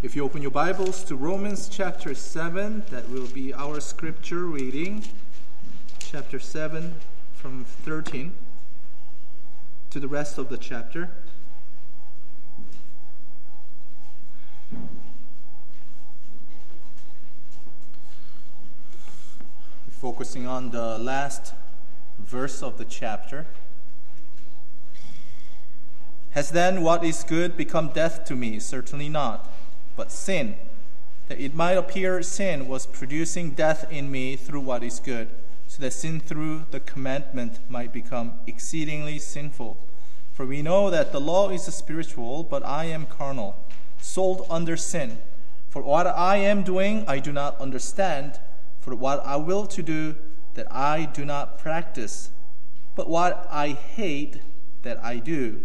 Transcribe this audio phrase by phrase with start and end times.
[0.00, 5.02] If you open your Bibles to Romans chapter 7, that will be our scripture reading.
[5.98, 6.94] Chapter 7
[7.34, 8.32] from 13
[9.90, 11.10] to the rest of the chapter.
[19.90, 21.54] Focusing on the last
[22.20, 23.48] verse of the chapter.
[26.30, 28.60] Has then what is good become death to me?
[28.60, 29.50] Certainly not
[29.98, 30.54] but sin,
[31.26, 35.28] that it might appear sin was producing death in me through what is good,
[35.66, 39.76] so that sin through the commandment might become exceedingly sinful.
[40.32, 43.56] For we know that the law is spiritual, but I am carnal,
[44.00, 45.18] sold under sin.
[45.68, 48.38] For what I am doing, I do not understand.
[48.78, 50.14] For what I will to do,
[50.54, 52.30] that I do not practice.
[52.94, 54.42] But what I hate,
[54.82, 55.64] that I do.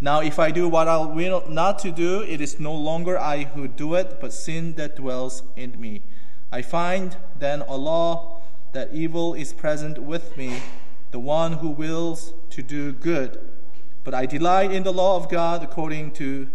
[0.00, 3.44] Now, if I do what I will not to do, it is no longer I
[3.44, 6.02] who do it, but sin that dwells in me.
[6.52, 8.42] I find then a law
[8.72, 10.60] that evil is present with me,
[11.10, 13.40] the one who wills to do good.
[14.02, 16.48] But I delight in the law of God according to,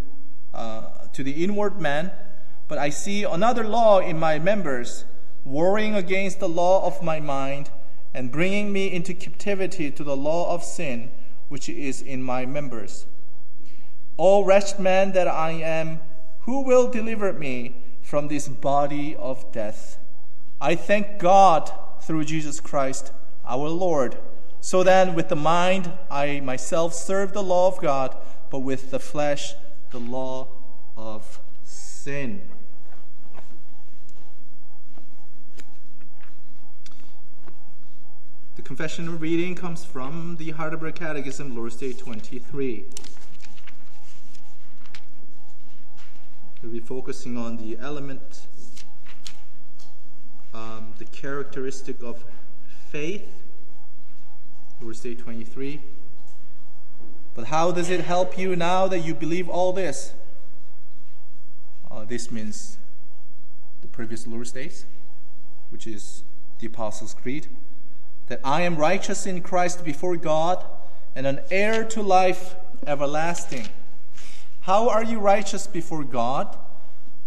[0.54, 2.12] uh, to the inward man.
[2.68, 5.06] But I see another law in my members,
[5.44, 7.72] warring against the law of my mind,
[8.14, 11.10] and bringing me into captivity to the law of sin,
[11.48, 13.08] which is in my members.
[14.22, 16.02] O wretched man that I am,
[16.42, 19.98] who will deliver me from this body of death?
[20.60, 23.14] I thank God through Jesus Christ
[23.46, 24.18] our Lord.
[24.60, 28.18] So then, with the mind, I myself serve the law of God,
[28.50, 29.54] but with the flesh,
[29.92, 30.50] the law
[30.98, 32.42] of sin.
[38.58, 42.86] The confession reading comes from the Heidelberg Catechism, Lord's Day 23.
[46.70, 48.42] We'll be focusing on the element,
[50.54, 52.24] um, the characteristic of
[52.92, 53.28] faith.
[54.80, 55.82] Verse 23.
[57.34, 60.14] But how does it help you now that you believe all this?
[61.90, 62.78] Uh, this means
[63.82, 64.86] the previous Lord's days,
[65.72, 66.22] which is
[66.60, 67.48] the Apostles' Creed,
[68.28, 70.64] that I am righteous in Christ before God
[71.16, 72.54] and an heir to life
[72.86, 73.70] everlasting.
[74.62, 76.58] How are you righteous before God?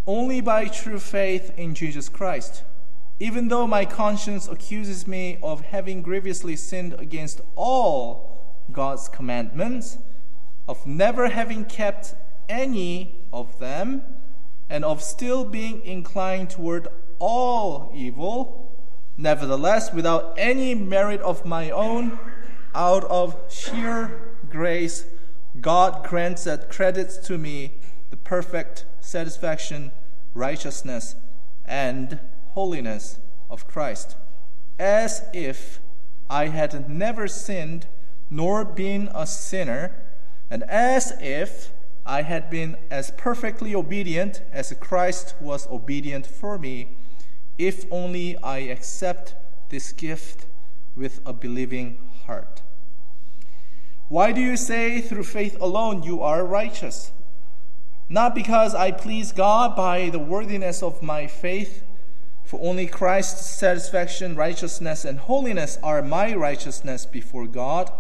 [0.07, 2.63] Only by true faith in Jesus Christ.
[3.19, 8.39] Even though my conscience accuses me of having grievously sinned against all
[8.71, 9.99] God's commandments,
[10.69, 12.15] of never having kept
[12.49, 14.03] any of them,
[14.69, 16.89] and of still being inclined toward
[17.19, 18.75] all evil,
[19.17, 22.19] nevertheless, without any merit of my own,
[22.75, 25.05] out of sheer grace,
[25.61, 27.75] God grants that credits to me
[28.11, 29.93] the perfect satisfaction,
[30.35, 31.17] righteousness,
[31.65, 32.19] and
[32.51, 33.19] holiness
[33.51, 34.17] of Christ,
[34.79, 35.81] as if
[36.31, 37.87] I had never sinned
[38.31, 39.95] nor been a sinner,
[40.51, 41.71] and as if
[42.07, 46.97] I had been as perfectly obedient as Christ was obedient for me,
[47.59, 49.35] if only I accept
[49.69, 50.47] this gift
[50.97, 52.63] with a believing heart.
[54.13, 57.13] Why do you say through faith alone you are righteous?
[58.11, 61.83] Not because I please God by the worthiness of my faith,
[62.45, 67.91] for only Christ's satisfaction, righteousness, and holiness are my righteousness before God,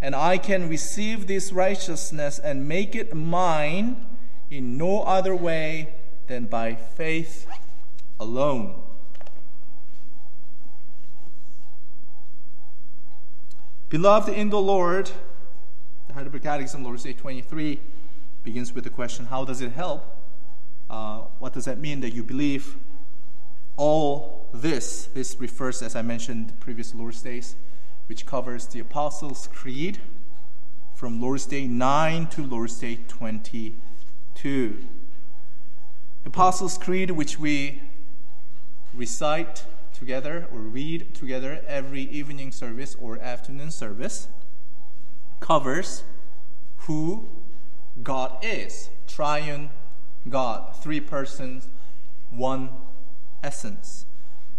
[0.00, 4.06] and I can receive this righteousness and make it mine
[4.52, 5.96] in no other way
[6.28, 7.48] than by faith
[8.20, 8.83] alone.
[13.90, 15.10] Beloved in the Lord,
[16.08, 17.80] the Heidelberg Catechism, Lord's Day 23,
[18.42, 20.04] begins with the question How does it help?
[20.88, 22.76] Uh, what does that mean that you believe
[23.76, 25.06] all this?
[25.14, 27.56] This refers, as I mentioned, previous Lord's Days,
[28.06, 29.98] which covers the Apostles' Creed
[30.94, 34.84] from Lord's Day 9 to Lord's Day 22.
[36.24, 37.82] Apostles' Creed, which we
[38.94, 39.64] recite
[40.04, 44.28] together or read together every evening service or afternoon service
[45.40, 46.04] covers
[46.80, 47.26] who
[48.02, 49.70] God is triune
[50.28, 51.68] God, three persons,
[52.28, 52.68] one
[53.42, 54.04] essence.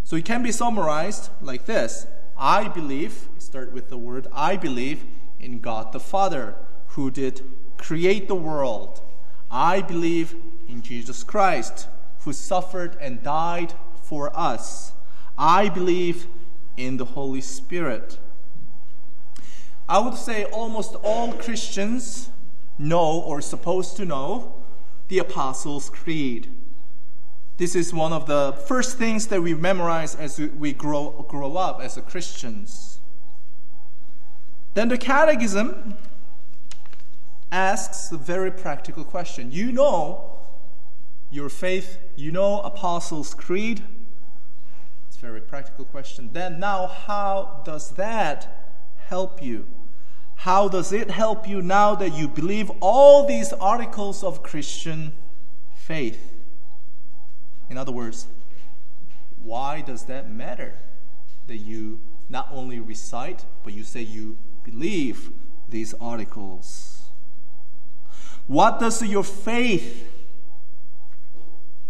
[0.04, 5.06] So it can be summarized like this I believe, start with the word I believe
[5.40, 6.56] in God the Father,
[6.90, 7.44] who did
[7.78, 9.00] create the world.
[9.52, 10.34] I believe
[10.68, 11.88] in Jesus Christ,
[12.22, 14.94] who suffered and died for us.
[15.38, 16.28] I believe
[16.78, 18.18] in the Holy Spirit.
[19.88, 22.30] I would say almost all Christians
[22.78, 24.64] know or supposed to know
[25.08, 26.52] the Apostles' Creed.
[27.58, 31.80] This is one of the first things that we memorize as we grow, grow up
[31.80, 33.00] as Christians.
[34.74, 35.96] Then the Catechism
[37.52, 39.52] asks a very practical question.
[39.52, 40.32] You know
[41.32, 43.84] your faith, you know Apostles' Creed.
[45.26, 46.30] Very practical question.
[46.34, 48.48] Then, now, how does that
[49.08, 49.66] help you?
[50.36, 55.14] How does it help you now that you believe all these articles of Christian
[55.74, 56.32] faith?
[57.72, 58.28] In other words,
[59.42, 60.76] why does that matter
[61.48, 65.32] that you not only recite, but you say you believe
[65.68, 67.08] these articles?
[68.46, 70.08] What does your faith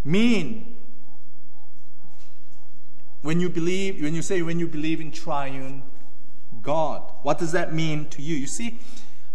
[0.06, 0.75] mean
[3.26, 5.82] when you believe when you say when you believe in triune
[6.62, 7.02] God?
[7.24, 8.36] What does that mean to you?
[8.36, 8.80] You see,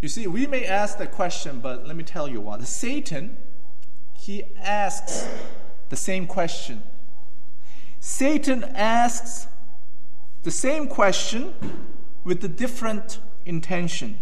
[0.01, 2.63] you see, we may ask that question, but let me tell you what.
[2.67, 3.37] Satan,
[4.15, 5.29] he asks
[5.89, 6.85] the same question.
[7.99, 9.49] Satan asks
[10.45, 11.53] the same question
[12.23, 14.21] with a different intention.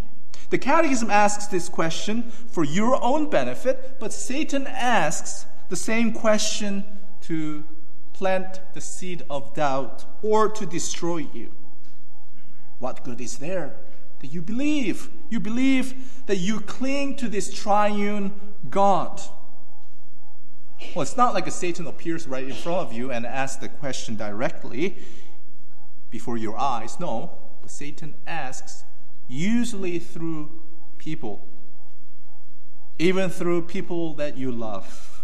[0.49, 6.85] The Catechism asks this question for your own benefit, but Satan asks the same question
[7.23, 7.65] to
[8.19, 11.53] plant the seed of doubt or to destroy you.
[12.81, 13.77] What good is there
[14.19, 15.09] that you believe?
[15.31, 18.33] You believe that you cling to this triune
[18.69, 19.21] God.
[20.95, 23.69] Well, it's not like a Satan appears right in front of you and asks the
[23.69, 24.97] question directly
[26.11, 26.99] before your eyes.
[26.99, 27.31] No,
[27.63, 28.83] but Satan asks
[29.29, 30.51] usually through
[30.99, 31.47] people,
[32.99, 35.18] even through people that you love.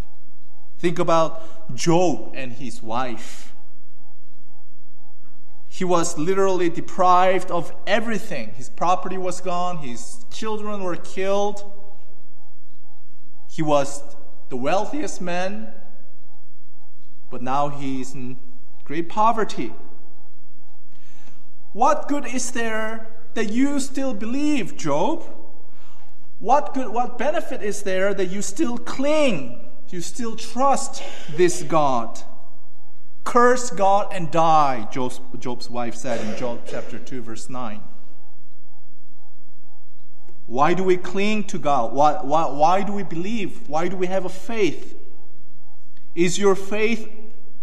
[0.78, 3.52] Think about Job and his wife.
[5.68, 8.52] He was literally deprived of everything.
[8.54, 11.70] His property was gone, his children were killed.
[13.50, 14.02] He was
[14.50, 15.72] the wealthiest man,
[17.30, 18.36] but now he's in
[18.84, 19.72] great poverty.
[21.72, 25.24] What good is there that you still believe, Job?
[26.38, 29.63] What good, what benefit is there that you still cling,
[29.94, 31.02] you still trust
[31.36, 32.20] this God?
[33.24, 37.80] Curse God and die, Job's, Job's wife said in Job chapter 2, verse 9.
[40.46, 41.94] Why do we cling to God?
[41.94, 43.66] Why, why, why do we believe?
[43.68, 44.94] Why do we have a faith?
[46.14, 47.08] Is your faith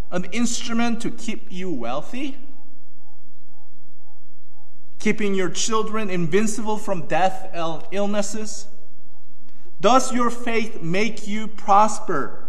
[0.10, 2.38] an instrument to keep you wealthy?
[5.02, 8.68] keeping your children invincible from death and illnesses?
[9.82, 12.48] Does your faith make you prosper?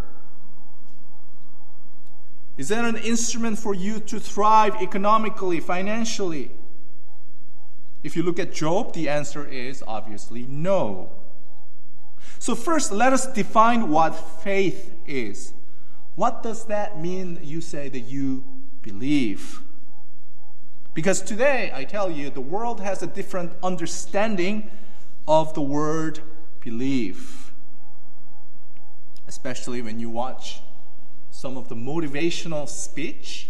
[2.57, 6.51] Is that an instrument for you to thrive economically, financially?
[8.03, 11.11] If you look at Job, the answer is obviously no.
[12.37, 15.53] So, first, let us define what faith is.
[16.15, 18.43] What does that mean you say that you
[18.83, 19.61] believe?
[20.93, 24.69] Because today, I tell you, the world has a different understanding
[25.27, 26.19] of the word
[26.63, 27.51] believe.
[29.27, 30.61] Especially when you watch
[31.29, 33.49] some of the motivational speech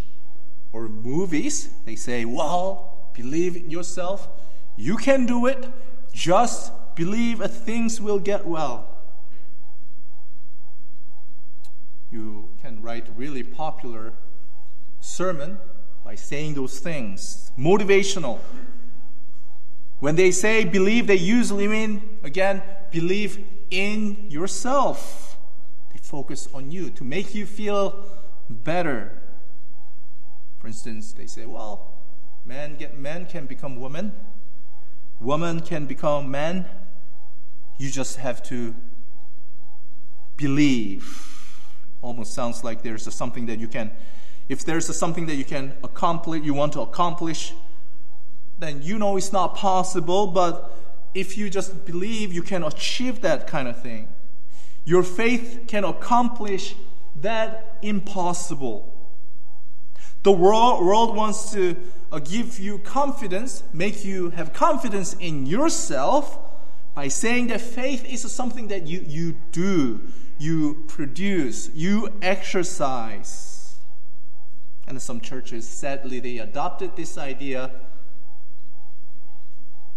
[0.71, 4.27] or movies, they say, well, believe in yourself.
[4.75, 5.67] You can do it.
[6.11, 8.87] Just believe that things will get well.
[12.11, 14.13] You can write really popular
[14.99, 15.57] sermon
[16.03, 17.51] by saying those things.
[17.57, 18.39] Motivational.
[19.99, 22.61] When they say believe, they usually mean, again,
[22.93, 25.37] believe in yourself.
[25.91, 28.05] They focus on you to make you feel
[28.49, 29.19] better.
[30.59, 31.91] For instance, they say, well,
[32.45, 34.13] man, get, man can become woman,
[35.19, 36.65] woman can become man.
[37.77, 38.73] You just have to
[40.37, 41.29] believe.
[42.01, 43.91] Almost sounds like there's a, something that you can
[44.49, 47.53] if there's a, something that you can accomplish, you want to accomplish,
[48.59, 50.75] then you know it's not possible, but
[51.13, 54.07] if you just believe you can achieve that kind of thing,
[54.85, 56.75] your faith can accomplish
[57.21, 58.89] that impossible.
[60.23, 61.75] The world, world wants to
[62.11, 66.39] uh, give you confidence, make you have confidence in yourself
[66.95, 70.01] by saying that faith is something that you, you do.
[70.39, 73.75] you produce, you exercise.
[74.87, 77.71] And some churches, sadly, they adopted this idea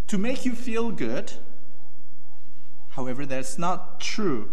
[0.08, 1.32] to make you feel good.
[2.90, 4.48] However, that's not true.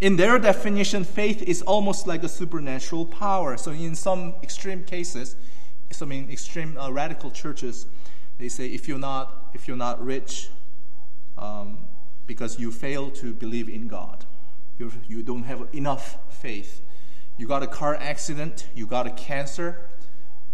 [0.00, 3.56] In their definition, faith is almost like a supernatural power.
[3.56, 5.34] So, in some extreme cases,
[5.90, 7.86] some in extreme uh, radical churches,
[8.38, 10.50] they say if you're not if you're not rich,
[11.36, 11.88] um,
[12.26, 14.24] because you fail to believe in God,
[14.78, 16.80] you're, you don't have enough faith.
[17.36, 19.80] You got a car accident, you got a cancer,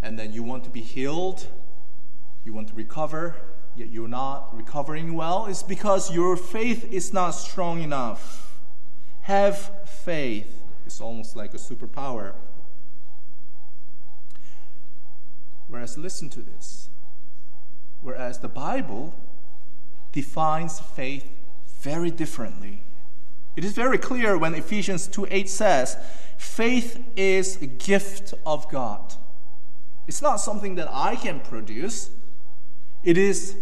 [0.03, 1.49] and then you want to be healed,
[2.45, 3.37] you want to recover,
[3.75, 5.47] yet you're not recovering well.
[5.47, 8.61] It's because your faith is not strong enough.
[9.23, 10.63] Have faith.
[10.87, 12.35] It's almost like a superpower.
[15.69, 16.89] Whereas, listen to this.
[18.03, 19.15] Whereas the Bible
[20.13, 21.29] defines faith
[21.81, 22.83] very differently.
[23.57, 25.97] It is very clear when Ephesians 2 8 says,
[26.37, 29.15] faith is a gift of God.
[30.07, 32.11] It's not something that I can produce,
[33.05, 33.57] it is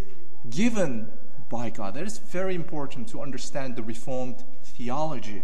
[0.48, 1.08] given
[1.48, 1.94] by God.
[1.94, 5.42] That is very important to understand the Reformed theology.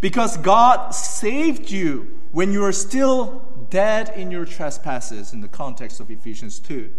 [0.00, 6.00] Because God saved you when you were still dead in your trespasses, in the context
[6.00, 6.90] of Ephesians 2.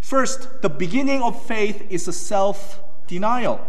[0.00, 3.66] First, the beginning of faith is a self denial.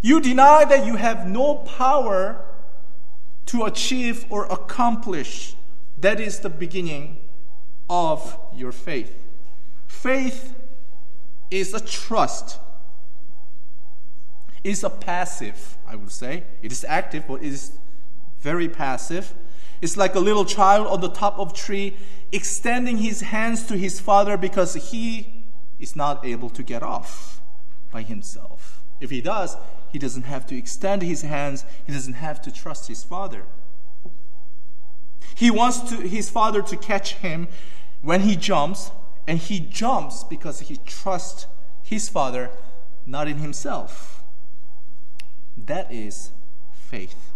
[0.00, 2.44] You deny that you have no power
[3.46, 5.54] to achieve or accomplish.
[5.96, 7.18] That is the beginning
[7.88, 9.24] of your faith.
[9.86, 10.54] Faith
[11.50, 12.58] is a trust
[14.64, 16.44] is a passive, I would say.
[16.62, 17.72] It is active, but it is
[18.40, 19.34] very passive.
[19.80, 21.96] It's like a little child on the top of a tree
[22.32, 25.44] extending his hands to his father because he
[25.78, 27.40] is not able to get off
[27.92, 28.82] by himself.
[29.00, 29.56] If he does,
[29.92, 33.44] he doesn't have to extend his hands, he doesn't have to trust his father.
[35.36, 37.46] He wants to, his father to catch him
[38.02, 38.90] when he jumps,
[39.26, 41.46] and he jumps because he trusts
[41.82, 42.50] his father,
[43.06, 44.22] not in himself.
[45.56, 46.30] That is
[46.72, 47.32] faith.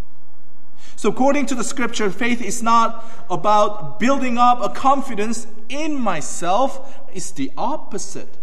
[0.96, 6.98] So, according to the scripture, faith is not about building up a confidence in myself,
[7.12, 8.36] it's the opposite.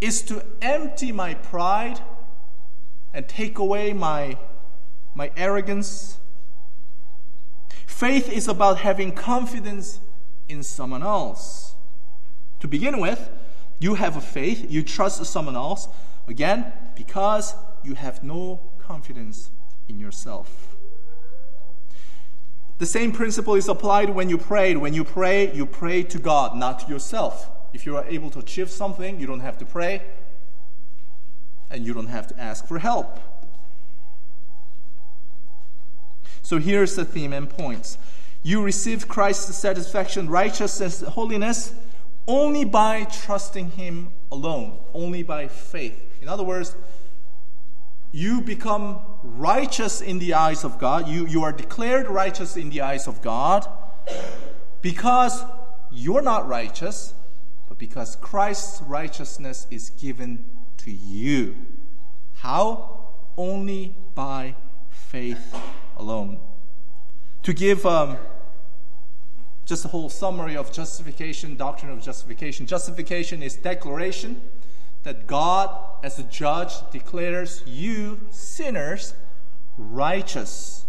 [0.00, 2.00] It's to empty my pride
[3.12, 4.38] and take away my,
[5.14, 6.18] my arrogance.
[7.86, 10.00] Faith is about having confidence
[10.48, 11.74] in someone else.
[12.60, 13.30] To begin with,
[13.78, 15.88] you have a faith, you trust someone else,
[16.26, 19.50] again, because you have no confidence
[19.88, 20.76] in yourself.
[22.78, 24.76] The same principle is applied when you pray.
[24.76, 27.50] When you pray, you pray to God, not to yourself.
[27.72, 30.02] If you are able to achieve something, you don't have to pray
[31.70, 33.18] and you don't have to ask for help.
[36.42, 37.98] So here's the theme and points.
[38.48, 41.74] You receive Christ's satisfaction, righteousness, holiness
[42.26, 46.02] only by trusting Him alone, only by faith.
[46.22, 46.74] In other words,
[48.10, 51.08] you become righteous in the eyes of God.
[51.08, 53.68] You, you are declared righteous in the eyes of God
[54.80, 55.44] because
[55.90, 57.12] you're not righteous,
[57.68, 60.46] but because Christ's righteousness is given
[60.78, 61.54] to you.
[62.36, 63.10] How?
[63.36, 64.54] Only by
[64.88, 65.54] faith
[65.98, 66.40] alone.
[67.42, 68.16] To give um,
[69.68, 72.66] just a whole summary of justification, doctrine of justification.
[72.66, 74.40] Justification is declaration
[75.02, 75.70] that God,
[76.02, 79.12] as a judge, declares you, sinners,
[79.76, 80.86] righteous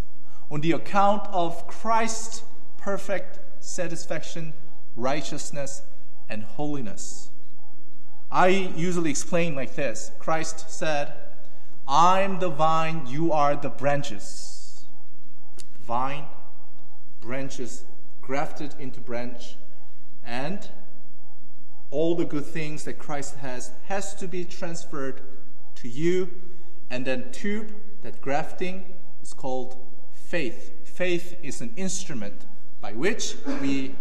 [0.50, 2.44] on the account of Christ's
[2.78, 4.54] perfect satisfaction,
[4.96, 5.82] righteousness,
[6.30, 7.32] and holiness.
[8.32, 11.12] I usually explain like this Christ said,
[11.86, 14.86] I'm the vine, you are the branches.
[15.82, 16.28] Vine,
[17.20, 17.84] branches
[18.30, 19.56] grafted into branch,
[20.24, 20.70] and
[21.90, 25.20] all the good things that Christ has has to be transferred
[25.74, 26.30] to you.
[26.92, 28.86] And then tube, that grafting,
[29.24, 29.84] is called
[30.14, 30.88] faith.
[30.88, 32.46] Faith is an instrument
[32.82, 33.34] by which
[33.64, 33.96] we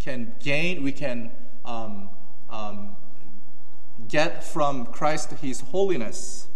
[0.00, 1.30] can gain, we can
[1.64, 2.08] um,
[2.50, 2.96] um,
[4.08, 6.48] get from Christ His holiness.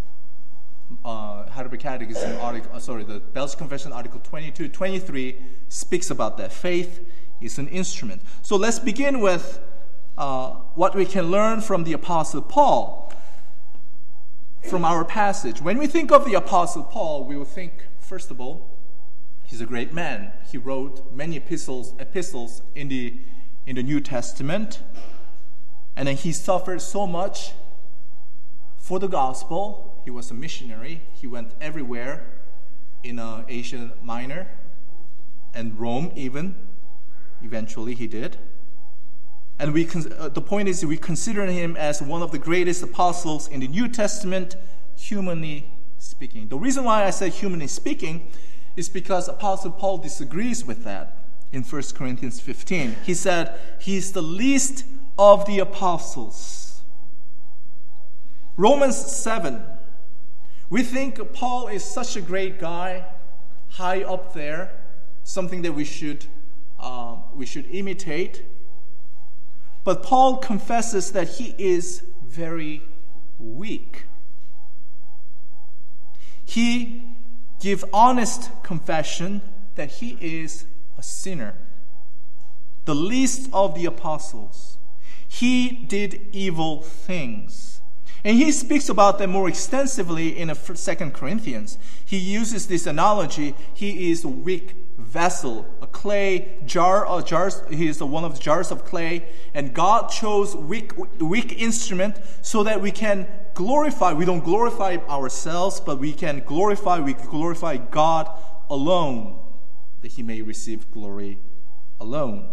[1.04, 5.36] Uh, Heidelberg Catechism article, uh, sorry, the Belgic Confession article 22, 23
[5.68, 6.52] speaks about that.
[6.52, 7.06] Faith
[7.40, 8.22] is an instrument.
[8.42, 9.60] So let's begin with
[10.16, 13.12] uh, what we can learn from the Apostle Paul
[14.62, 15.60] from our passage.
[15.60, 18.78] When we think of the Apostle Paul, we will think, first of all,
[19.44, 20.32] he's a great man.
[20.50, 23.14] He wrote many epistles, epistles in, the,
[23.66, 24.80] in the New Testament.
[25.96, 27.52] And then he suffered so much
[28.78, 29.93] for the gospel.
[30.04, 31.02] He was a missionary.
[31.12, 32.24] He went everywhere
[33.02, 34.48] in uh, Asia Minor
[35.54, 36.54] and Rome, even.
[37.42, 38.36] Eventually, he did.
[39.58, 43.48] And we uh, the point is, we consider him as one of the greatest apostles
[43.48, 44.56] in the New Testament,
[44.96, 46.48] humanly speaking.
[46.48, 48.30] The reason why I say humanly speaking
[48.76, 51.18] is because Apostle Paul disagrees with that
[51.52, 52.96] in 1 Corinthians 15.
[53.04, 54.84] He said, He's the least
[55.16, 56.82] of the apostles.
[58.56, 59.62] Romans 7.
[60.74, 63.04] We think Paul is such a great guy,
[63.68, 64.72] high up there,
[65.22, 66.26] something that we should,
[66.80, 68.44] uh, we should imitate.
[69.84, 72.82] But Paul confesses that he is very
[73.38, 74.06] weak.
[76.44, 77.04] He
[77.60, 79.42] gives honest confession
[79.76, 80.66] that he is
[80.98, 81.54] a sinner,
[82.84, 84.76] the least of the apostles.
[85.28, 87.73] He did evil things.
[88.24, 91.76] And he speaks about them more extensively in Second Corinthians.
[92.04, 93.54] He uses this analogy.
[93.74, 97.60] He is a weak vessel, a clay jar, or jars.
[97.68, 102.62] He is one of the jars of clay, and God chose weak, weak instrument so
[102.62, 104.14] that we can glorify.
[104.14, 107.00] We don't glorify ourselves, but we can glorify.
[107.00, 108.30] We glorify God
[108.70, 109.38] alone
[110.00, 111.38] that he may receive glory
[112.00, 112.48] alone.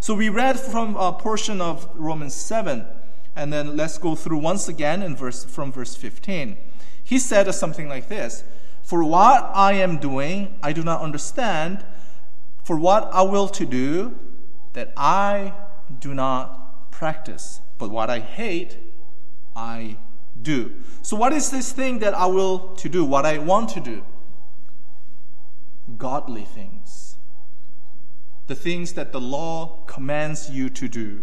[0.00, 2.86] So we read from a portion of Romans 7,
[3.36, 6.56] and then let's go through once again in verse, from verse 15.
[7.04, 8.42] He said something like this
[8.82, 11.84] For what I am doing, I do not understand.
[12.64, 14.18] For what I will to do,
[14.72, 15.52] that I
[16.00, 17.60] do not practice.
[17.78, 18.78] But what I hate,
[19.54, 19.98] I
[20.40, 20.74] do.
[21.02, 24.02] So, what is this thing that I will to do, what I want to do?
[25.96, 27.16] godly things,
[28.46, 31.22] the things that the law commands you to do.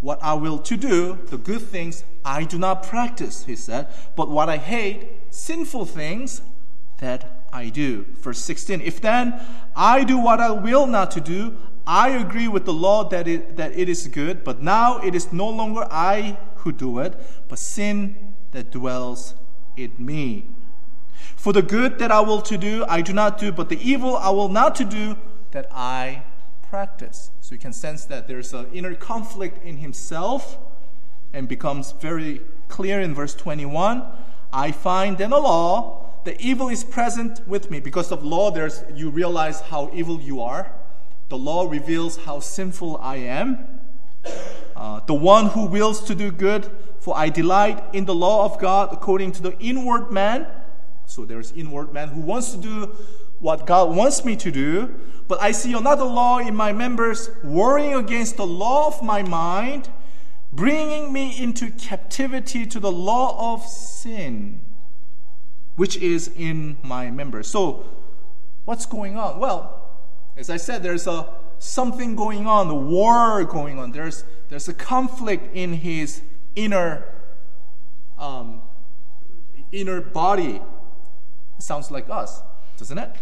[0.00, 4.28] What I will to do, the good things, I do not practice, he said, but
[4.28, 6.42] what I hate, sinful things,
[6.98, 8.04] that I do.
[8.20, 9.40] Verse 16, if then
[9.74, 11.56] I do what I will not to do,
[11.86, 15.32] I agree with the law that it, that it is good, but now it is
[15.32, 19.34] no longer I who do it, but sin that dwells
[19.76, 20.46] in me.
[21.36, 24.16] For the good that I will to do, I do not do, but the evil
[24.16, 25.16] I will not to do,
[25.52, 26.24] that I
[26.76, 27.30] practice.
[27.40, 30.58] So you can sense that there's an inner conflict in himself
[31.32, 34.02] and becomes very clear in verse 21.
[34.52, 37.80] I find in the law the evil is present with me.
[37.80, 40.70] Because of law, there's you realize how evil you are.
[41.30, 43.80] The law reveals how sinful I am.
[44.76, 48.60] Uh, the one who wills to do good, for I delight in the law of
[48.60, 50.46] God according to the inward man.
[51.06, 52.94] So there's inward man who wants to do
[53.38, 54.94] what God wants me to do,
[55.28, 59.90] but I see another law in my members warring against the law of my mind,
[60.52, 64.60] bringing me into captivity to the law of sin,
[65.74, 67.48] which is in my members.
[67.48, 67.84] So,
[68.64, 69.38] what's going on?
[69.38, 69.90] Well,
[70.36, 73.92] as I said, there's a something going on, the war going on.
[73.92, 76.22] There's there's a conflict in his
[76.54, 77.04] inner
[78.18, 78.62] um,
[79.72, 80.60] inner body
[81.58, 82.42] sounds like us,
[82.78, 83.14] doesn't it?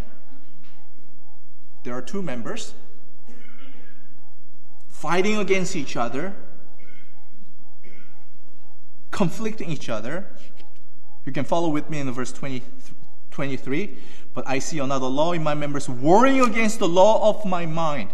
[1.84, 2.74] There are two members
[4.88, 6.34] fighting against each other,
[9.10, 10.26] conflicting each other.
[11.26, 12.62] You can follow with me in the verse 20,
[13.30, 13.96] 23.
[14.32, 18.10] But I see another law in my members warring against the law of my mind.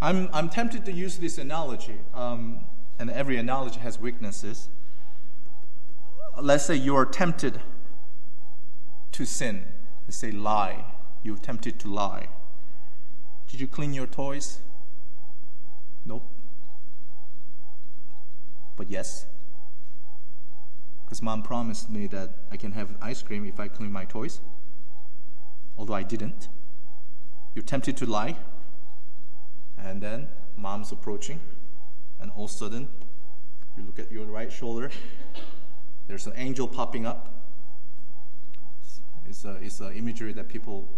[0.00, 2.60] I'm, I'm tempted to use this analogy, um,
[2.98, 4.68] and every analogy has weaknesses.
[6.40, 7.60] Let's say you are tempted
[9.18, 9.64] to sin.
[10.06, 10.84] They say lie.
[11.24, 12.28] You're tempted to lie.
[13.48, 14.60] Did you clean your toys?
[16.06, 16.30] Nope.
[18.76, 19.26] But yes.
[21.04, 24.40] Because mom promised me that I can have ice cream if I clean my toys.
[25.76, 26.48] Although I didn't.
[27.56, 28.36] You're tempted to lie.
[29.76, 31.40] And then mom's approaching.
[32.20, 32.88] And all of a sudden,
[33.76, 34.92] you look at your right shoulder.
[36.06, 37.37] There's an angel popping up
[39.28, 40.88] is a, is a imagery that people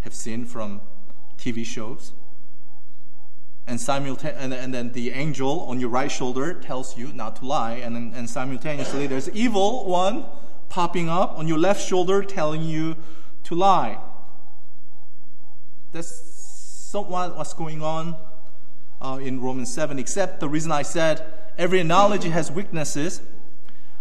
[0.00, 0.80] have seen from
[1.38, 2.12] TV shows.
[3.66, 7.46] And, simulta- and, and then the angel on your right shoulder tells you not to
[7.46, 10.24] lie, and, then, and simultaneously there's evil one
[10.68, 12.96] popping up on your left shoulder telling you
[13.44, 13.98] to lie.
[15.92, 18.16] That's somewhat what's going on
[19.00, 21.24] uh, in Romans 7, except the reason I said
[21.56, 23.20] every analogy has weaknesses.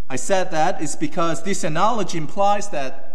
[0.10, 3.07] I said that is because this analogy implies that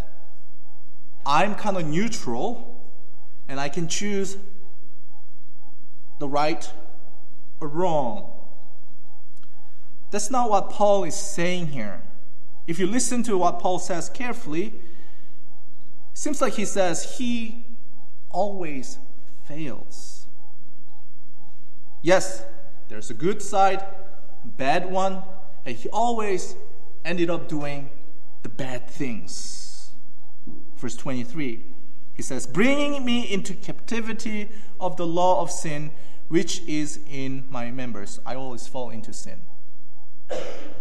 [1.24, 2.82] I'm kind of neutral
[3.48, 4.36] and I can choose
[6.18, 6.70] the right
[7.60, 8.30] or wrong.
[10.10, 12.02] That's not what Paul is saying here.
[12.66, 14.74] If you listen to what Paul says carefully, it
[16.18, 17.64] seems like he says he
[18.30, 18.98] always
[19.44, 20.26] fails.
[22.02, 22.44] Yes,
[22.88, 23.84] there's a good side,
[24.44, 25.22] bad one,
[25.64, 26.56] and he always
[27.04, 27.90] ended up doing
[28.42, 29.71] the bad things.
[30.82, 31.60] Verse 23,
[32.12, 34.48] he says, Bringing me into captivity
[34.80, 35.92] of the law of sin,
[36.26, 38.18] which is in my members.
[38.26, 39.42] I always fall into sin.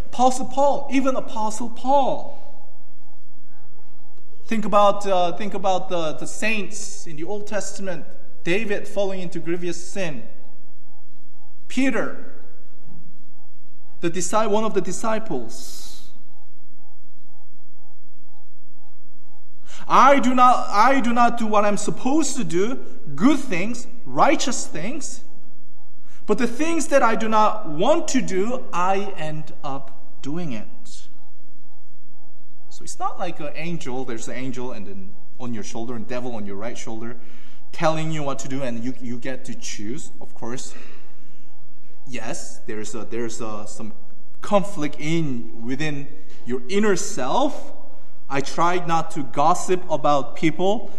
[0.08, 2.36] Apostle Paul, even Apostle Paul.
[4.48, 8.04] Think about, uh, think about the, the saints in the Old Testament,
[8.44, 10.24] David falling into grievous sin,
[11.68, 12.42] Peter,
[14.00, 15.91] the disciple, one of the disciples.
[19.88, 22.80] I do not I do not do what I'm supposed to do,
[23.16, 25.24] good things, righteous things.
[26.26, 30.68] But the things that I do not want to do, I end up doing it.
[32.70, 36.08] So it's not like an angel, there's an angel and then on your shoulder and
[36.08, 37.18] devil on your right shoulder
[37.72, 40.74] telling you what to do and you, you get to choose, of course
[42.12, 43.94] yes, there's a, there's a, some
[44.42, 46.08] conflict in within
[46.46, 47.74] your inner self.
[48.32, 50.90] I tried not to gossip about people.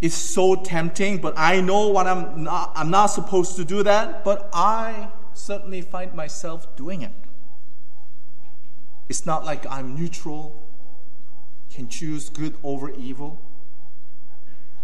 [0.00, 4.24] It's so tempting, but I know what I'm not, I'm not supposed to do that,
[4.24, 7.12] but I certainly find myself doing it.
[9.10, 10.62] It's not like I'm neutral,
[11.70, 13.38] can choose good over evil.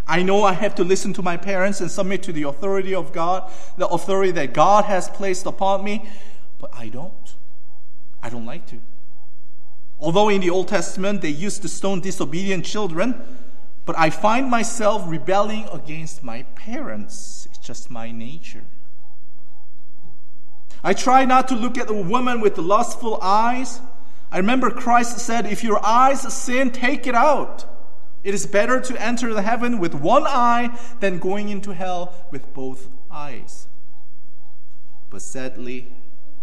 [0.07, 3.13] I know I have to listen to my parents and submit to the authority of
[3.13, 6.07] God, the authority that God has placed upon me,
[6.59, 7.35] but I don't.
[8.23, 8.81] I don't like to.
[10.01, 13.23] Although in the Old Testament they used to stone disobedient children,
[13.85, 17.47] but I find myself rebelling against my parents.
[17.51, 18.65] It's just my nature.
[20.83, 23.81] I try not to look at a woman with lustful eyes.
[24.33, 27.67] I remember Christ said, If your eyes sin, take it out.
[28.23, 32.53] It is better to enter the heaven with one eye than going into hell with
[32.55, 33.67] both eyes.
[35.11, 35.93] But sadly,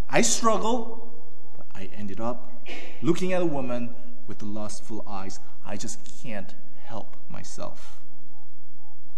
[0.10, 1.12] I struggle,
[1.56, 2.57] but I ended up
[3.02, 3.96] looking at a woman
[4.28, 5.40] with lustful eyes.
[5.66, 6.54] I just can't
[6.84, 8.02] help myself.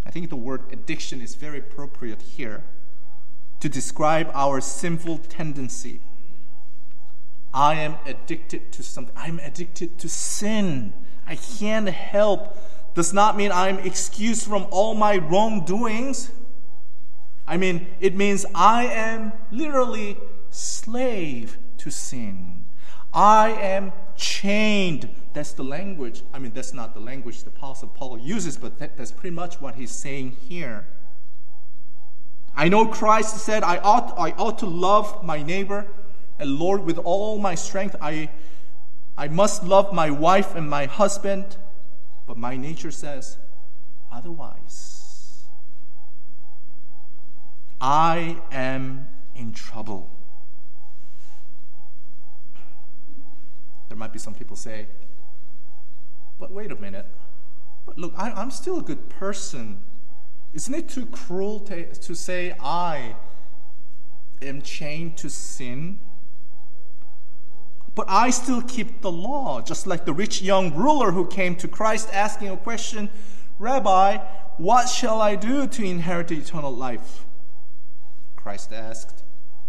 [0.05, 2.63] I think the word addiction is very appropriate here
[3.59, 5.99] to describe our sinful tendency.
[7.53, 9.15] I am addicted to something.
[9.17, 10.93] I'm addicted to sin.
[11.27, 12.57] I can't help
[12.95, 16.31] does not mean I'm excused from all my wrongdoings.
[17.47, 20.17] I mean, it means I am literally
[20.49, 22.59] slave to sin.
[23.19, 25.10] I am chained.
[25.34, 26.23] That's the language.
[26.34, 29.60] I mean, that's not the language the Apostle Paul uses, but that, that's pretty much
[29.60, 30.88] what he's saying here.
[32.55, 35.86] I know Christ said, I ought, I ought to love my neighbor,
[36.39, 38.29] and Lord, with all my strength, I
[39.17, 41.58] I must love my wife and my husband,
[42.25, 43.38] but my nature says
[44.10, 45.43] otherwise.
[47.82, 50.10] I am in trouble.
[53.89, 54.88] There might be some people say,
[56.39, 57.08] but wait a minute.
[57.86, 59.82] But look, I, am still a good person.
[60.54, 63.15] Isn't it too cruel to, to say I
[64.41, 65.99] am chained to sin?
[67.95, 71.67] But I still keep the law, just like the rich young ruler who came to
[71.67, 73.10] Christ asking a question
[73.58, 74.17] Rabbi,
[74.58, 77.25] what shall I do to inherit eternal life?
[78.38, 79.23] Christ asked,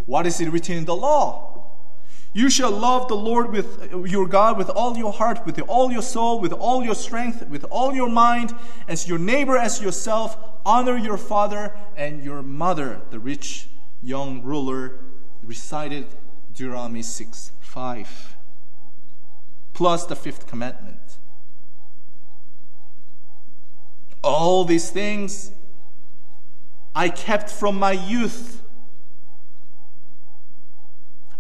[0.07, 1.50] What is it written in the law?
[2.33, 6.03] You shall love the Lord with your God with all your heart, with all your
[6.03, 8.55] soul, with all your strength, with all your mind,
[8.87, 10.39] as your neighbor as yourself.
[10.65, 13.01] Honor your father and your mother.
[13.11, 13.69] The rich
[14.01, 15.01] young ruler
[15.43, 16.07] recited
[16.55, 18.37] Deuteronomy 6 5,
[19.73, 20.99] plus the fifth commandment.
[24.23, 25.51] All these things
[26.95, 28.63] I kept from my youth.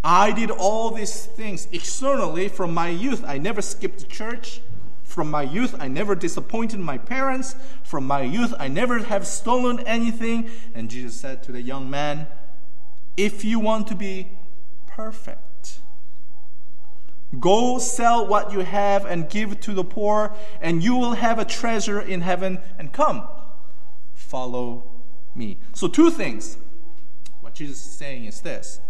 [0.02, 3.22] I did all these things externally from my youth.
[3.26, 4.60] I never skipped church.
[5.02, 7.56] From my youth, I never disappointed my parents.
[7.82, 10.48] From my youth, I never have stolen anything.
[10.74, 12.28] And Jesus said to the young man,
[13.16, 14.28] If you want to be
[14.86, 15.40] perfect,
[17.38, 21.44] Go sell what you have and give to the poor, and you will have a
[21.44, 22.58] treasure in heaven.
[22.76, 23.28] And come,
[24.14, 24.82] follow
[25.34, 25.58] me.
[25.72, 26.56] So, two things.
[27.40, 28.80] What Jesus is saying is this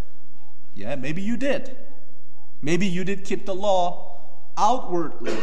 [0.75, 1.77] yeah, maybe you did.
[2.63, 4.21] Maybe you did keep the law
[4.57, 5.37] outwardly.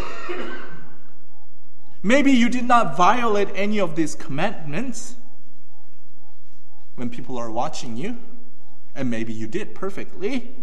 [2.04, 5.16] Maybe you did not violate any of these commandments
[6.96, 8.18] when people are watching you.
[8.96, 10.56] And maybe you did perfectly.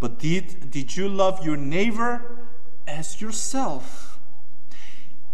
[0.00, 2.38] But did, did you love your neighbor
[2.86, 4.18] as yourself?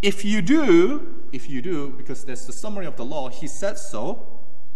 [0.03, 3.79] If you do, if you do, because that's the summary of the law, he said
[3.79, 4.27] so,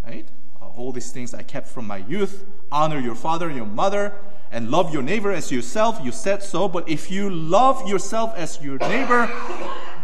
[0.04, 0.28] right?
[0.76, 4.12] All these things I kept from my youth honor your father and your mother,
[4.50, 6.00] and love your neighbor as yourself.
[6.02, 9.30] You said so, but if you love yourself as your neighbor,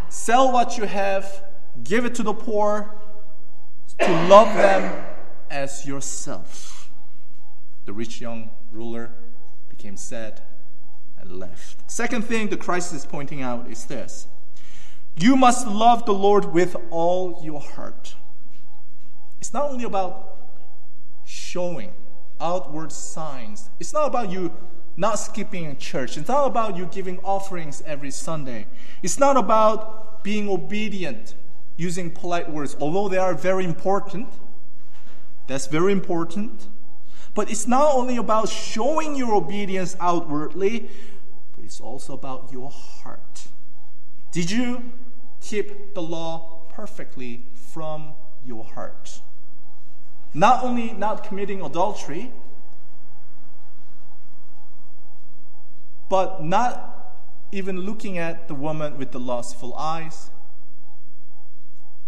[0.09, 1.42] sell what you have,
[1.83, 2.94] give it to the poor,
[3.98, 5.04] to love them
[5.50, 6.90] as yourself.
[7.87, 9.12] The rich young ruler
[9.68, 10.42] became sad
[11.18, 11.90] and left.
[11.90, 14.28] Second thing the Christ is pointing out is this
[15.16, 18.14] you must love the Lord with all your heart.
[19.40, 20.29] It's not only about
[21.50, 21.92] showing
[22.40, 24.52] outward signs, it's not about you
[24.96, 28.66] not skipping church, it's not about you giving offerings every Sunday,
[29.02, 31.34] it's not about being obedient
[31.76, 34.28] using polite words, although they are very important.
[35.46, 36.68] That's very important.
[37.34, 40.90] But it's not only about showing your obedience outwardly,
[41.56, 43.48] but it's also about your heart.
[44.30, 44.92] Did you
[45.40, 48.12] keep the law perfectly from
[48.44, 49.22] your heart?
[50.32, 52.32] Not only not committing adultery,
[56.08, 57.14] but not
[57.52, 60.30] even looking at the woman with the lustful eyes.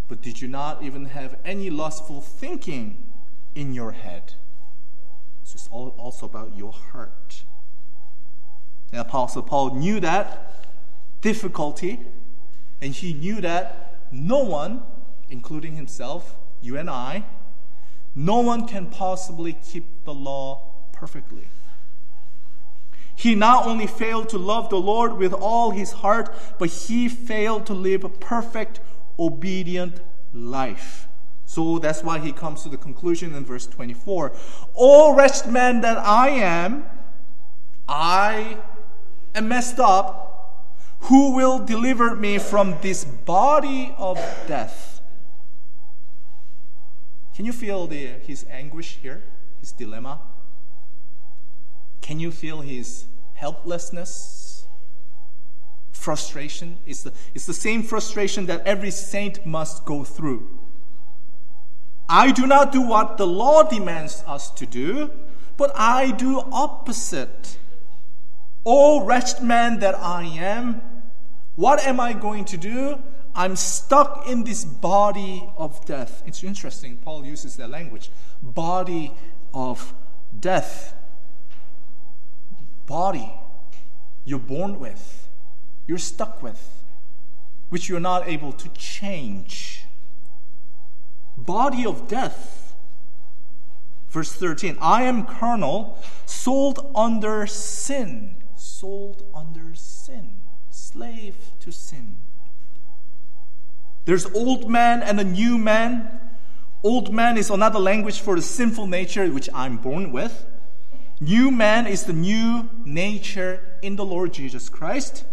[0.08, 3.02] But did you not even have any lustful thinking
[3.54, 4.35] in your head?
[5.44, 7.42] So it's also about your heart.
[8.90, 10.66] The Apostle Paul knew that
[11.22, 12.00] difficulty,
[12.80, 14.82] and he knew that no one,
[15.30, 17.24] including himself, you and I,
[18.14, 21.48] no one can possibly keep the law perfectly.
[23.14, 27.66] He not only failed to love the Lord with all his heart, but he failed
[27.66, 28.81] to live a perfect,
[29.18, 30.01] obedient
[30.33, 31.07] life.
[31.44, 34.33] So that's why he comes to the conclusion in verse 24
[34.75, 36.85] O wretched man that I am,
[37.87, 38.57] I
[39.35, 40.31] am messed up.
[41.07, 44.91] Who will deliver me from this body of death?
[47.35, 49.23] Can you feel the, his anguish here,
[49.61, 50.21] his dilemma?
[52.01, 54.66] Can you feel his helplessness,
[55.92, 56.79] frustration?
[56.85, 60.59] It's the, it's the same frustration that every saint must go through.
[62.09, 65.11] I do not do what the law demands us to do,
[65.57, 67.57] but I do opposite.
[68.66, 70.83] O wretched man that I am,
[71.57, 73.03] what am I going to do?
[73.35, 76.23] I'm stuck in this body of death.
[76.27, 78.11] It's interesting, Paul uses that language
[78.42, 79.14] body
[79.55, 79.95] of
[80.38, 80.95] death
[82.87, 83.33] body
[84.25, 85.29] you're born with,
[85.87, 86.85] you're stuck with,
[87.71, 89.85] which you're not able to change.
[91.37, 92.75] Body of death.
[94.11, 98.37] Verse 13 I am carnal, sold under sin.
[98.57, 100.37] Sold under sin.
[100.71, 102.16] Slave to sin.
[104.04, 106.20] There's old man and a new man.
[106.82, 110.44] Old man is another language for the sinful nature which I'm born with.
[111.20, 115.24] New man is the new nature in the Lord Jesus Christ.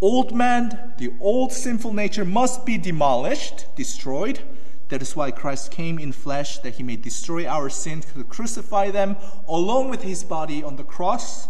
[0.00, 4.40] Old man, the old sinful nature must be demolished, destroyed.
[4.88, 8.90] That is why Christ came in flesh, that he may destroy our sins, to crucify
[8.90, 9.16] them
[9.46, 11.48] along with his body on the cross.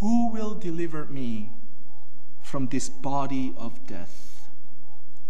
[0.00, 1.50] Who will deliver me
[2.52, 4.50] from this body of death?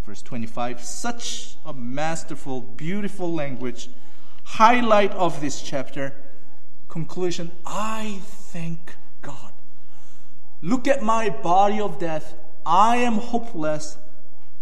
[0.05, 3.91] Verse 25 such a masterful, beautiful language
[4.43, 6.13] highlight of this chapter.
[6.89, 9.53] Conclusion I thank God.
[10.63, 12.35] Look at my body of death.
[12.67, 13.99] I am hopeless,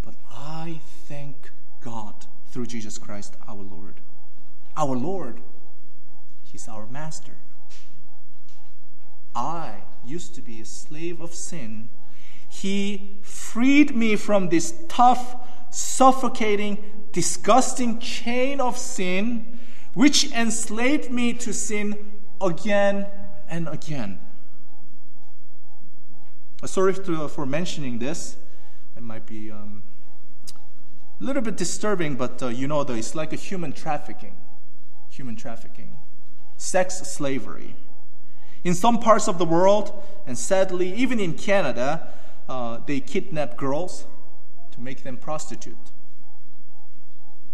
[0.02, 4.02] but I thank God through Jesus Christ our Lord.
[4.76, 5.40] Our Lord,
[6.44, 7.36] He's our Master.
[9.34, 11.88] I used to be a slave of sin.
[12.50, 15.36] He freed me from this tough,
[15.70, 19.58] suffocating, disgusting chain of sin
[19.94, 21.96] which enslaved me to sin
[22.40, 23.06] again
[23.48, 24.20] and again.
[26.62, 28.36] Uh, sorry to, for mentioning this.
[28.96, 29.82] It might be um,
[31.20, 34.36] a little bit disturbing, but uh, you know, though, it's like a human trafficking.
[35.10, 35.96] Human trafficking.
[36.56, 37.76] Sex slavery.
[38.62, 42.12] In some parts of the world, and sadly, even in Canada,
[42.50, 44.06] uh, they kidnap girls
[44.72, 45.92] to make them prostitute.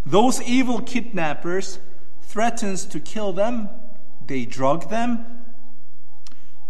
[0.06, 1.78] Those evil kidnappers
[2.22, 3.68] threatens to kill them,
[4.26, 5.26] they drug them.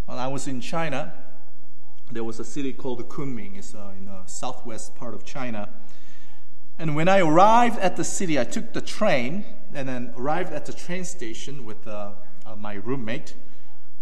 [0.06, 1.14] When I was in China,
[2.10, 3.56] there was a city called Kunming.
[3.56, 5.68] It's uh, in the southwest part of China.
[6.78, 10.66] And when I arrived at the city, I took the train and then arrived at
[10.66, 12.12] the train station with uh,
[12.44, 13.34] uh, my roommate.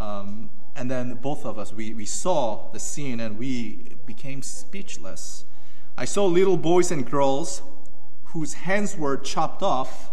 [0.00, 5.44] Um, and then both of us, we, we saw the scene and we became speechless.
[5.96, 7.62] I saw little boys and girls
[8.26, 10.10] whose hands were chopped off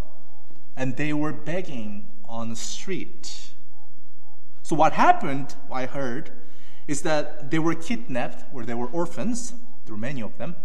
[0.75, 3.51] and they were begging on the street.
[4.63, 6.31] So, what happened, I heard,
[6.87, 9.53] is that they were kidnapped, or they were orphans,
[9.85, 10.55] there were many of them.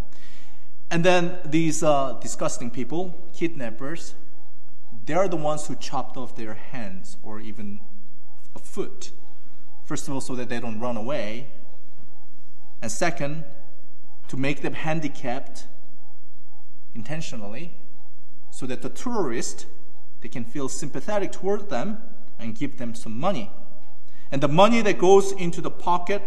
[0.91, 4.15] And then these uh, disgusting people, kidnappers,
[5.05, 7.81] they are the ones who chopped off their hands or even
[8.55, 9.11] a foot.
[9.85, 11.49] First of all, so that they don't run away.
[12.83, 13.45] And second,
[14.29, 15.67] to make them handicapped
[16.95, 17.75] intentionally
[18.51, 19.67] so that the tourist
[20.23, 21.99] they can feel sympathetic toward them
[22.39, 23.51] and give them some money.
[24.33, 26.23] And the money that goes into the pocket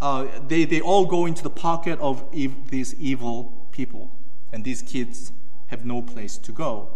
[0.00, 4.10] uh, they, they all go into the pocket of ev- these evil people.
[4.52, 5.32] And these kids
[5.68, 6.90] have no place to go.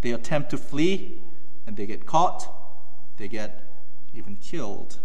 [0.00, 1.22] They attempt to flee
[1.66, 2.48] and they get caught.
[3.18, 3.64] They get
[4.14, 4.98] even killed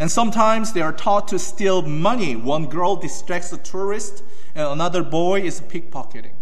[0.00, 2.34] and sometimes they are taught to steal money.
[2.34, 6.32] One girl distracts a tourist, and another boy is pickpocketing.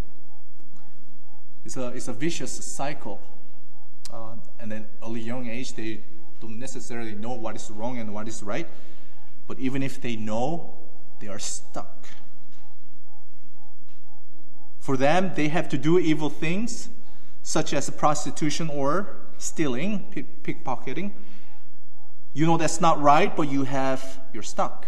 [1.65, 3.21] It's a, it's a vicious cycle.
[4.13, 6.03] Uh, and then early young age, they
[6.41, 8.69] don't necessarily know what is wrong and what is right.
[9.49, 10.75] But even if they know,
[11.19, 12.07] they are stuck.
[14.79, 16.91] For them, they have to do evil things,
[17.43, 21.11] such as prostitution or stealing, pickpocketing
[22.39, 24.87] you know that's not right, but you have, you're stuck.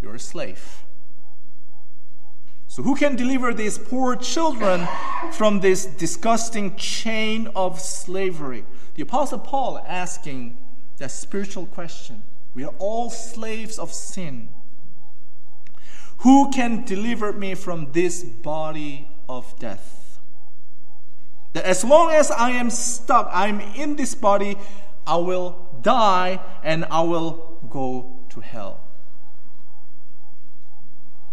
[0.00, 0.84] You're a slave.
[2.68, 4.86] So, who can deliver these poor children
[5.32, 8.64] from this disgusting chain of slavery?
[8.94, 10.58] The Apostle Paul asking
[10.98, 12.22] that spiritual question.
[12.54, 14.48] We are all slaves of sin.
[16.18, 20.20] Who can deliver me from this body of death?
[21.54, 24.56] That as long as I am stuck, I'm in this body,
[25.04, 28.80] I will die and I will go to hell.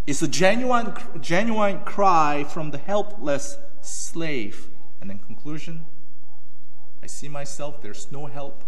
[0.05, 4.67] It's a genuine, genuine cry from the helpless slave.
[5.01, 5.85] And in conclusion
[7.03, 8.63] I see myself, there's no help,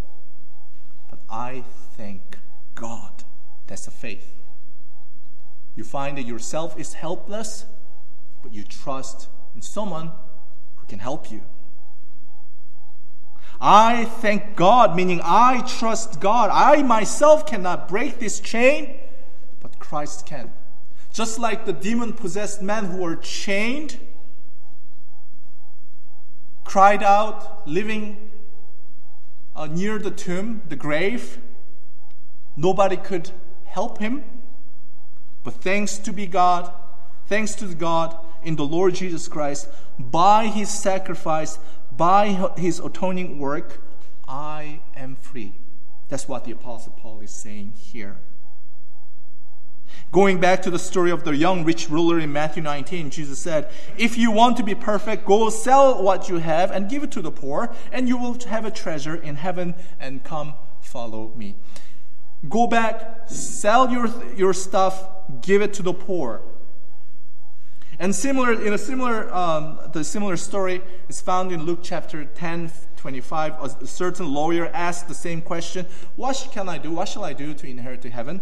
[1.09, 1.63] but I
[1.97, 2.37] thank
[2.75, 3.23] God.
[3.67, 4.35] That's a faith.
[5.75, 7.65] You find that yourself is helpless,
[8.41, 10.11] but you trust in someone
[10.77, 11.41] who can help you.
[13.61, 16.49] I thank God, meaning I trust God.
[16.51, 18.95] I myself cannot break this chain,
[19.59, 20.53] but Christ can.
[21.11, 23.97] Just like the demon possessed men who were chained,
[26.63, 28.29] cried out, living
[29.55, 31.39] uh, near the tomb, the grave.
[32.55, 33.31] Nobody could
[33.65, 34.23] help him.
[35.43, 36.71] But thanks to be God,
[37.27, 39.67] thanks to God in the Lord Jesus Christ,
[39.97, 41.59] by his sacrifice,
[41.99, 43.81] by his atoning work,
[44.25, 45.53] I am free.
[46.07, 48.15] That's what the Apostle Paul is saying here.
[50.09, 53.69] Going back to the story of the young rich ruler in Matthew 19, Jesus said,
[53.97, 57.21] If you want to be perfect, go sell what you have and give it to
[57.21, 61.57] the poor, and you will have a treasure in heaven, and come follow me.
[62.47, 65.03] Go back, sell your, your stuff,
[65.41, 66.41] give it to the poor.
[67.99, 72.71] And similar, in a similar, um, the similar story is found in Luke chapter 10,
[72.95, 73.61] 25.
[73.61, 75.85] A certain lawyer asked the same question
[76.15, 76.91] What can I do?
[76.91, 78.39] What shall I do to inherit the heaven?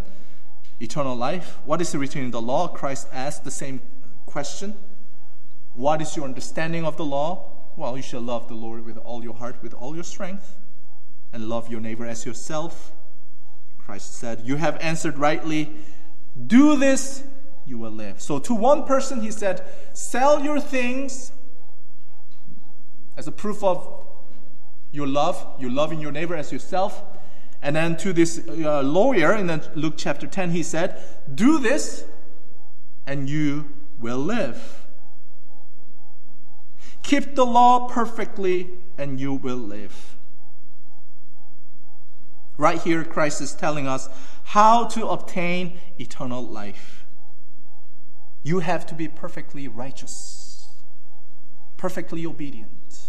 [0.80, 1.58] Eternal life.
[1.66, 2.68] What is written in the law?
[2.68, 3.82] Christ asked the same
[4.28, 4.76] question.
[5.74, 7.50] What is your understanding of the law?
[7.76, 10.56] Well, you shall love the Lord with all your heart, with all your strength,
[11.34, 12.92] and love your neighbor as yourself.
[13.80, 15.76] Christ said, You have answered rightly.
[16.46, 17.24] Do this
[17.68, 18.22] you will live.
[18.22, 21.32] So to one person, he said, Sell your things
[23.18, 24.06] as a proof of
[24.92, 27.04] your love, your loving your neighbor as yourself.
[27.62, 31.02] And then to this uh, lawyer in Luke chapter 10, he said,
[31.34, 32.06] Do this
[33.06, 34.86] and you will live.
[37.04, 40.16] Keep the law perfectly and you will live.
[42.58, 44.10] Right here, Christ is telling us
[44.44, 46.97] how to obtain eternal life.
[48.48, 50.70] You have to be perfectly righteous,
[51.76, 53.08] perfectly obedient.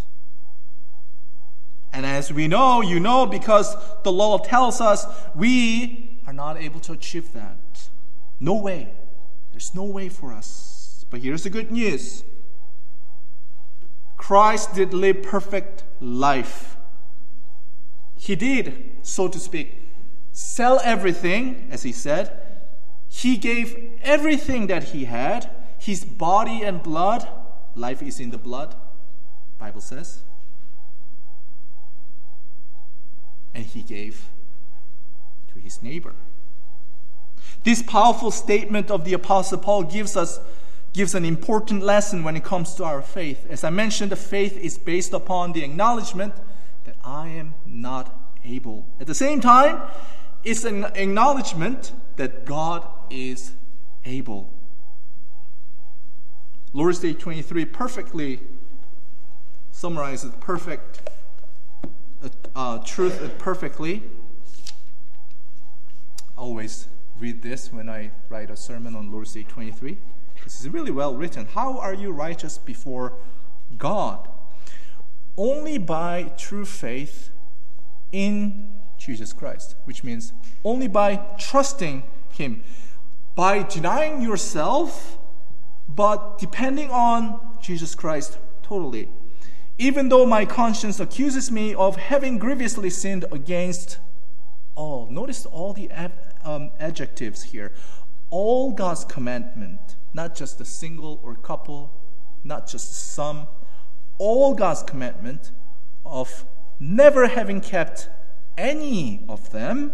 [1.92, 6.80] And as we know, you know, because the law tells us we are not able
[6.80, 7.88] to achieve that.
[8.40, 8.92] No way.
[9.52, 11.04] There's no way for us.
[11.08, 12.24] But here's the good news
[14.16, 16.76] Christ did live perfect life.
[18.16, 19.88] He did, so to speak,
[20.32, 22.47] sell everything, as he said,
[23.08, 27.28] he gave everything that he had, his body and blood.
[27.74, 28.74] Life is in the blood,
[29.58, 30.22] Bible says.
[33.58, 34.28] and he gave
[35.52, 36.14] to his neighbor.
[37.64, 40.38] This powerful statement of the Apostle Paul gives us
[40.94, 43.46] gives an important lesson when it comes to our faith.
[43.50, 46.34] As I mentioned, the faith is based upon the acknowledgement
[46.84, 48.86] that I am not able.
[49.00, 49.82] At the same time,
[50.44, 53.52] it's an acknowledgement that God is
[54.04, 54.52] able.
[56.72, 58.40] Lord's Day 23 perfectly
[59.70, 61.08] summarizes perfect
[62.54, 64.02] uh, truth perfectly.
[66.36, 66.88] Always
[67.18, 69.98] read this when I write a sermon on Lord's Day 23.
[70.44, 71.46] This is really well written.
[71.46, 73.14] How are you righteous before
[73.76, 74.28] God?
[75.36, 77.30] Only by true faith
[78.12, 80.32] in Jesus Christ, which means
[80.64, 82.62] only by trusting Him,
[83.38, 85.16] by denying yourself,
[85.88, 89.08] but depending on Jesus Christ totally.
[89.78, 94.00] Even though my conscience accuses me of having grievously sinned against
[94.74, 95.06] all.
[95.08, 95.88] Notice all the
[96.42, 97.70] um, adjectives here.
[98.30, 101.92] All God's commandment, not just a single or couple,
[102.42, 103.46] not just some.
[104.18, 105.52] All God's commandment
[106.04, 106.44] of
[106.80, 108.08] never having kept
[108.56, 109.92] any of them,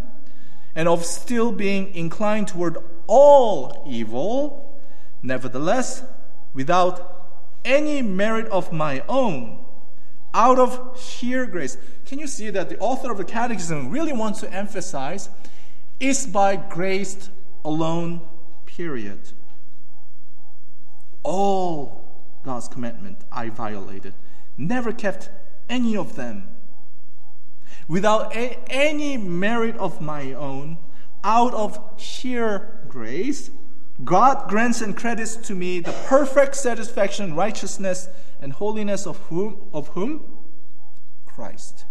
[0.75, 4.81] and of still being inclined toward all evil,
[5.23, 6.03] nevertheless,
[6.53, 7.27] without
[7.65, 9.65] any merit of my own,
[10.33, 11.77] out of sheer grace.
[12.05, 15.29] Can you see that the author of the Catechism really wants to emphasize
[16.01, 17.31] is by grace
[17.65, 18.21] alone,
[18.67, 19.21] period.
[21.23, 22.05] All
[22.43, 24.15] God's commandment I violated,
[24.59, 25.31] never kept
[25.69, 26.49] any of them
[27.89, 30.79] without a- any merit of my own,
[31.23, 33.51] out of sheer grace,
[34.05, 38.09] God grants and credits to me the perfect satisfaction, righteousness,
[38.41, 39.69] and holiness of whom?
[39.73, 40.23] Of whom?
[41.27, 41.87] Christ.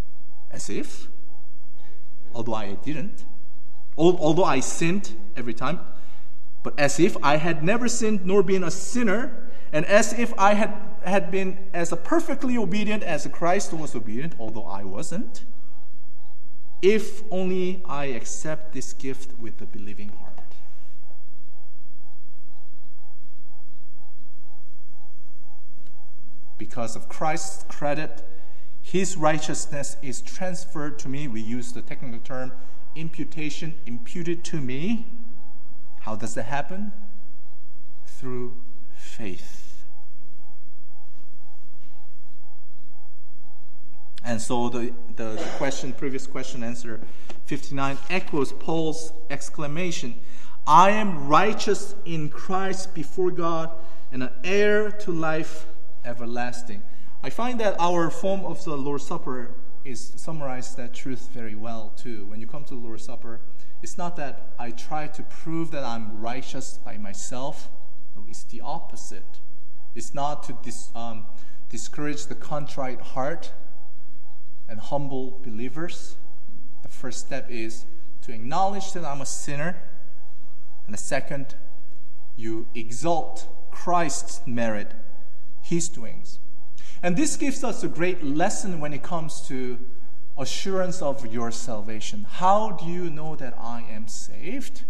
[0.50, 1.10] As if,
[2.34, 3.26] although I didn't,
[3.98, 5.82] although I sinned every time,
[6.64, 10.54] but as if I had never sinned nor been a sinner, and as if I
[10.54, 10.74] had,
[11.04, 15.44] had been as perfectly obedient as Christ was obedient, although I wasn't
[16.84, 20.33] if only I accept this gift with a believing heart.
[26.58, 28.24] Because of Christ's credit,
[28.82, 31.28] his righteousness is transferred to me.
[31.28, 32.52] We use the technical term
[32.96, 35.08] imputation, imputed to me.
[36.02, 36.92] How does that happen?
[38.06, 38.58] Through
[38.96, 39.64] faith.
[44.24, 47.02] And so the, the, the question, previous question answer
[47.46, 50.16] 59 echoes Paul's exclamation
[50.66, 53.70] I am righteous in Christ before God
[54.14, 55.66] and an heir to life
[56.06, 56.84] everlasting.
[57.22, 61.94] I find that our form of the Lord's Supper is summarized that truth very well
[61.96, 62.26] too.
[62.26, 63.40] When you come to the Lord's Supper,
[63.82, 67.70] it's not that I try to prove that I'm righteous by myself.
[68.16, 69.40] No, it's the opposite.
[69.96, 71.26] It's not to dis, um,
[71.70, 73.52] discourage the contrite heart,
[74.70, 76.16] and humble believers,
[76.82, 77.86] the first step is
[78.22, 79.78] to acknowledge that I'm a sinner.
[80.86, 81.56] And the second,
[82.36, 84.94] you exalt Christ's merit,
[85.64, 86.40] his doings.
[87.02, 89.80] And this gives us a great lesson when it comes to
[90.38, 92.28] assurance of your salvation.
[92.30, 94.84] How do you know that I am saved?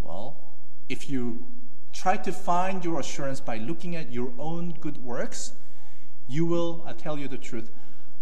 [0.00, 0.36] Well,
[0.88, 1.46] if you
[1.92, 5.52] try to find your assurance by looking at your own good works,
[6.28, 7.70] you will, I tell you the truth,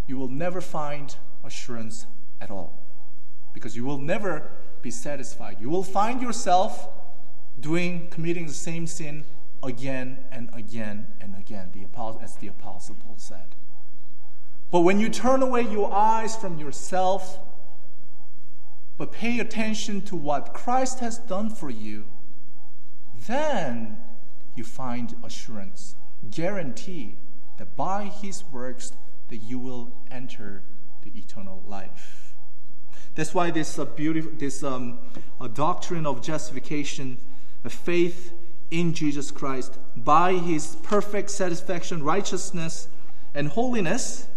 [0.07, 2.07] you will never find assurance
[2.41, 2.79] at all.
[3.53, 4.51] Because you will never
[4.83, 5.57] be satisfied.
[5.61, 6.89] You will find yourself
[7.59, 9.25] doing, committing the same sin
[9.63, 11.87] again and again and again, the,
[12.23, 13.55] as the Apostle Paul said.
[14.71, 17.39] But when you turn away your eyes from yourself,
[18.97, 22.05] but pay attention to what Christ has done for you,
[23.27, 23.99] then
[24.55, 25.97] you find assurance,
[26.31, 27.17] guarantee
[27.59, 28.93] that by his works
[29.29, 30.63] that you will enter
[31.03, 32.35] the eternal life.
[33.15, 34.99] That's why this uh, beautiful this um,
[35.55, 37.19] doctrine of justification,
[37.65, 38.33] a faith
[38.71, 42.89] in Jesus Christ, by His perfect satisfaction, righteousness,
[43.35, 44.29] and holiness,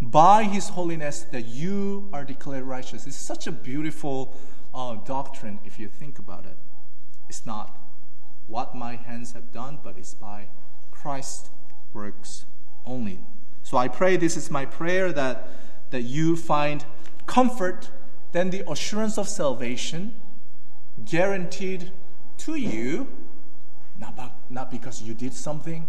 [0.00, 3.06] by His holiness, that you are declared righteous.
[3.06, 4.36] It's such a beautiful
[4.74, 6.56] uh, doctrine if you think about it.
[7.28, 7.78] It's not
[8.46, 10.48] what my hands have done, but it's by
[10.90, 11.50] Christ's
[11.92, 12.44] works
[12.84, 13.20] only.
[13.62, 15.48] So I pray this is my prayer that,
[15.90, 16.84] that you find
[17.26, 17.90] comfort,
[18.32, 20.14] then the assurance of salvation
[21.04, 21.92] guaranteed
[22.38, 23.08] to you,
[24.02, 25.86] not, by, not because you did something,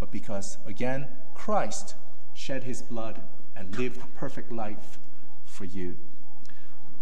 [0.00, 1.94] but because, again, Christ
[2.34, 3.20] shed his blood
[3.56, 4.98] and lived a perfect life
[5.44, 5.96] for you.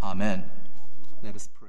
[0.03, 0.45] Amen.
[1.23, 1.62] Let us pray.